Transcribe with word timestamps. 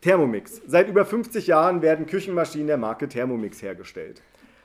Thermomix. 0.00 0.62
Seit 0.64 0.88
über 0.88 1.04
50 1.04 1.48
Jahren 1.48 1.82
werden 1.82 2.06
Küchenmaschinen 2.06 2.68
der 2.68 2.76
Marke 2.76 3.08
Thermomix 3.08 3.60
hergestellt. 3.62 4.22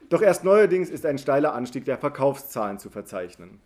Doch 0.10 0.22
erst 0.22 0.44
neuerdings 0.44 0.92
ist 0.92 1.08
ein 1.08 1.18
steiler 1.18 1.56
Anstieg 1.56 1.86
der 1.86 1.98
Verkaufszahlen 1.98 2.78
zu 2.78 2.92
verzeichnen. 2.92 3.60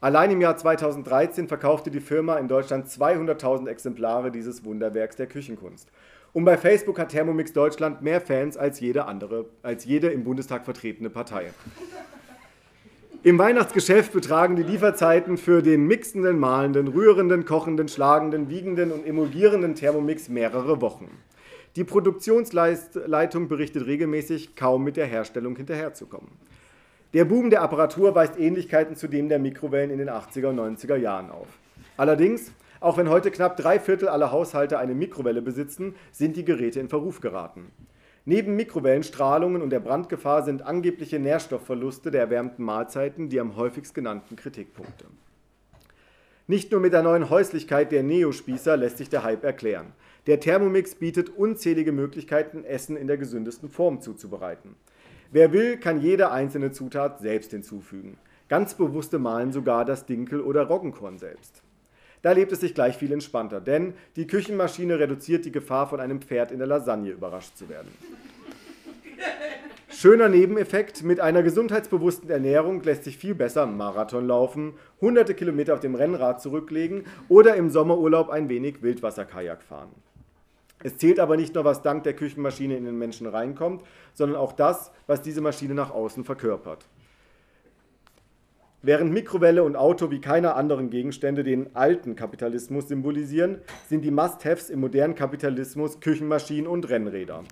Allein 0.00 0.30
im 0.30 0.40
Jahr 0.40 0.56
2013 0.56 1.48
verkaufte 1.48 1.90
die 1.90 2.00
Firma 2.00 2.38
in 2.38 2.48
Deutschland 2.48 2.86
200.000 2.86 3.68
Exemplare 3.68 4.30
dieses 4.30 4.64
Wunderwerks 4.64 5.16
der 5.16 5.26
Küchenkunst. 5.26 5.90
Und 6.32 6.46
bei 6.46 6.56
Facebook 6.56 6.98
hat 6.98 7.10
Thermomix 7.10 7.52
Deutschland 7.52 8.00
mehr 8.00 8.22
Fans 8.22 8.56
als 8.56 8.80
jede 8.80 9.04
andere, 9.04 9.44
als 9.62 9.84
jede 9.84 10.08
im 10.08 10.24
Bundestag 10.24 10.64
vertretene 10.64 11.10
Partei. 11.10 11.50
Im 13.24 13.38
Weihnachtsgeschäft 13.38 14.12
betragen 14.12 14.56
die 14.56 14.64
Lieferzeiten 14.64 15.36
für 15.36 15.62
den 15.62 15.86
mixenden, 15.86 16.40
malenden, 16.40 16.88
rührenden, 16.88 17.44
kochenden, 17.44 17.86
schlagenden, 17.86 18.50
wiegenden 18.50 18.90
und 18.90 19.06
emulgierenden 19.06 19.76
Thermomix 19.76 20.28
mehrere 20.28 20.80
Wochen. 20.80 21.08
Die 21.76 21.84
Produktionsleitung 21.84 23.46
berichtet 23.46 23.86
regelmäßig, 23.86 24.56
kaum 24.56 24.82
mit 24.82 24.96
der 24.96 25.06
Herstellung 25.06 25.54
hinterherzukommen. 25.54 26.32
Der 27.14 27.24
Boom 27.24 27.50
der 27.50 27.62
Apparatur 27.62 28.12
weist 28.16 28.36
Ähnlichkeiten 28.40 28.96
zu 28.96 29.06
dem 29.06 29.28
der 29.28 29.38
Mikrowellen 29.38 29.92
in 29.92 29.98
den 29.98 30.10
80er 30.10 30.48
und 30.48 30.58
90er 30.58 30.96
Jahren 30.96 31.30
auf. 31.30 31.46
Allerdings, 31.96 32.50
auch 32.80 32.96
wenn 32.96 33.08
heute 33.08 33.30
knapp 33.30 33.56
drei 33.56 33.78
Viertel 33.78 34.08
aller 34.08 34.32
Haushalte 34.32 34.80
eine 34.80 34.96
Mikrowelle 34.96 35.42
besitzen, 35.42 35.94
sind 36.10 36.36
die 36.36 36.44
Geräte 36.44 36.80
in 36.80 36.88
Verruf 36.88 37.20
geraten. 37.20 37.70
Neben 38.24 38.54
Mikrowellenstrahlungen 38.54 39.62
und 39.62 39.70
der 39.70 39.80
Brandgefahr 39.80 40.44
sind 40.44 40.62
angebliche 40.62 41.18
Nährstoffverluste 41.18 42.12
der 42.12 42.20
erwärmten 42.20 42.62
Mahlzeiten 42.62 43.28
die 43.28 43.40
am 43.40 43.56
häufigst 43.56 43.94
genannten 43.94 44.36
Kritikpunkte. 44.36 45.06
Nicht 46.46 46.70
nur 46.70 46.80
mit 46.80 46.92
der 46.92 47.02
neuen 47.02 47.30
Häuslichkeit 47.30 47.90
der 47.90 48.02
Neospießer 48.02 48.76
lässt 48.76 48.98
sich 48.98 49.08
der 49.08 49.24
Hype 49.24 49.42
erklären. 49.42 49.92
Der 50.26 50.38
Thermomix 50.38 50.94
bietet 50.94 51.30
unzählige 51.30 51.90
Möglichkeiten, 51.90 52.64
Essen 52.64 52.96
in 52.96 53.08
der 53.08 53.16
gesündesten 53.16 53.68
Form 53.68 54.00
zuzubereiten. 54.00 54.76
Wer 55.32 55.52
will, 55.52 55.78
kann 55.78 56.00
jede 56.00 56.30
einzelne 56.30 56.70
Zutat 56.70 57.20
selbst 57.20 57.50
hinzufügen. 57.50 58.18
Ganz 58.48 58.74
bewusste 58.74 59.18
malen 59.18 59.50
sogar 59.50 59.84
das 59.84 60.06
Dinkel- 60.06 60.42
oder 60.42 60.64
Roggenkorn 60.64 61.18
selbst. 61.18 61.62
Da 62.22 62.32
lebt 62.32 62.52
es 62.52 62.60
sich 62.60 62.74
gleich 62.74 62.96
viel 62.96 63.12
entspannter, 63.12 63.60
denn 63.60 63.94
die 64.14 64.28
Küchenmaschine 64.28 64.98
reduziert 64.98 65.44
die 65.44 65.52
Gefahr, 65.52 65.88
von 65.88 66.00
einem 66.00 66.22
Pferd 66.22 66.52
in 66.52 66.58
der 66.58 66.68
Lasagne 66.68 67.10
überrascht 67.10 67.56
zu 67.56 67.68
werden. 67.68 67.88
Schöner 69.90 70.28
Nebeneffekt, 70.28 71.02
mit 71.02 71.20
einer 71.20 71.42
gesundheitsbewussten 71.42 72.30
Ernährung 72.30 72.82
lässt 72.82 73.04
sich 73.04 73.18
viel 73.18 73.34
besser 73.34 73.66
Marathon 73.66 74.26
laufen, 74.26 74.74
hunderte 75.00 75.34
Kilometer 75.34 75.74
auf 75.74 75.80
dem 75.80 75.94
Rennrad 75.94 76.40
zurücklegen 76.40 77.04
oder 77.28 77.56
im 77.56 77.70
Sommerurlaub 77.70 78.30
ein 78.30 78.48
wenig 78.48 78.82
Wildwasserkajak 78.82 79.62
fahren. 79.62 79.90
Es 80.82 80.96
zählt 80.96 81.20
aber 81.20 81.36
nicht 81.36 81.54
nur, 81.54 81.64
was 81.64 81.82
dank 81.82 82.04
der 82.04 82.14
Küchenmaschine 82.14 82.76
in 82.76 82.84
den 82.84 82.98
Menschen 82.98 83.26
reinkommt, 83.26 83.84
sondern 84.14 84.38
auch 84.38 84.52
das, 84.52 84.90
was 85.06 85.22
diese 85.22 85.40
Maschine 85.40 85.74
nach 85.74 85.90
außen 85.90 86.24
verkörpert. 86.24 86.86
Während 88.84 89.12
Mikrowelle 89.12 89.62
und 89.62 89.76
Auto 89.76 90.10
wie 90.10 90.20
keine 90.20 90.54
anderen 90.54 90.90
Gegenstände 90.90 91.44
den 91.44 91.76
alten 91.76 92.16
Kapitalismus 92.16 92.88
symbolisieren, 92.88 93.58
sind 93.88 94.04
die 94.04 94.10
Must-Haves 94.10 94.70
im 94.70 94.80
modernen 94.80 95.14
Kapitalismus 95.14 96.00
Küchenmaschinen 96.00 96.66
und 96.66 96.88
Rennräder. 96.88 97.44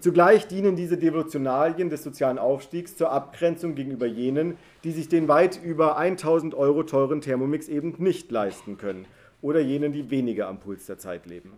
Zugleich 0.00 0.46
dienen 0.46 0.74
diese 0.74 0.96
Devotionalien 0.96 1.90
des 1.90 2.02
sozialen 2.02 2.38
Aufstiegs 2.38 2.96
zur 2.96 3.12
Abgrenzung 3.12 3.74
gegenüber 3.74 4.06
jenen, 4.06 4.56
die 4.84 4.92
sich 4.92 5.10
den 5.10 5.28
weit 5.28 5.62
über 5.62 5.98
1000 5.98 6.54
Euro 6.54 6.82
teuren 6.82 7.20
Thermomix 7.20 7.68
eben 7.68 7.96
nicht 7.98 8.32
leisten 8.32 8.78
können 8.78 9.04
oder 9.42 9.60
jenen, 9.60 9.92
die 9.92 10.10
weniger 10.10 10.48
am 10.48 10.60
Puls 10.60 10.86
der 10.86 10.96
Zeit 10.98 11.26
leben. 11.26 11.52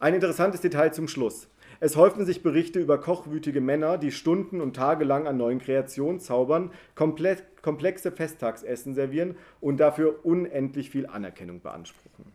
Ein 0.00 0.14
interessantes 0.14 0.62
Detail 0.62 0.90
zum 0.90 1.06
Schluss. 1.06 1.48
Es 1.80 1.96
häufen 1.96 2.24
sich 2.24 2.42
Berichte 2.42 2.80
über 2.80 2.98
kochwütige 2.98 3.60
Männer, 3.60 3.98
die 3.98 4.12
stunden- 4.12 4.60
und 4.60 4.76
tagelang 4.76 5.26
an 5.26 5.36
neuen 5.36 5.58
Kreationen 5.58 6.20
zaubern, 6.20 6.70
komplexe 6.94 8.12
Festtagsessen 8.12 8.94
servieren 8.94 9.36
und 9.60 9.78
dafür 9.78 10.24
unendlich 10.24 10.90
viel 10.90 11.06
Anerkennung 11.06 11.60
beanspruchen. 11.60 12.32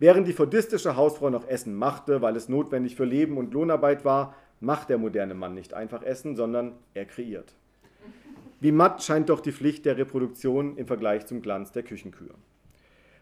Während 0.00 0.26
die 0.26 0.32
fordistische 0.32 0.96
Hausfrau 0.96 1.30
noch 1.30 1.46
Essen 1.46 1.74
machte, 1.74 2.20
weil 2.20 2.34
es 2.36 2.48
notwendig 2.48 2.96
für 2.96 3.04
Leben 3.04 3.36
und 3.36 3.54
Lohnarbeit 3.54 4.04
war, 4.04 4.34
macht 4.60 4.88
der 4.88 4.98
moderne 4.98 5.34
Mann 5.34 5.54
nicht 5.54 5.72
einfach 5.72 6.02
Essen, 6.02 6.34
sondern 6.34 6.72
er 6.94 7.04
kreiert. 7.04 7.54
Wie 8.60 8.72
matt 8.72 9.02
scheint 9.02 9.28
doch 9.28 9.40
die 9.40 9.52
Pflicht 9.52 9.84
der 9.84 9.96
Reproduktion 9.96 10.76
im 10.76 10.86
Vergleich 10.86 11.26
zum 11.26 11.42
Glanz 11.42 11.70
der 11.70 11.82
Küchenkühe. 11.82 12.34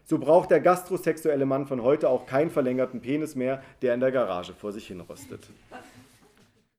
So 0.05 0.17
braucht 0.17 0.51
der 0.51 0.59
gastrosexuelle 0.59 1.45
Mann 1.45 1.65
von 1.65 1.81
heute 1.81 2.09
auch 2.09 2.25
keinen 2.25 2.51
verlängerten 2.51 2.99
Penis 2.99 3.35
mehr, 3.35 3.63
der 3.81 3.93
in 3.93 4.01
der 4.01 4.11
Garage 4.11 4.53
vor 4.53 4.71
sich 4.71 4.87
hin 4.87 4.99
rostet. 4.99 5.47